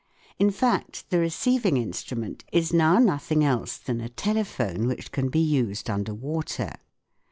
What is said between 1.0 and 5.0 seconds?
the receiving instrument is now nothing else than a telephone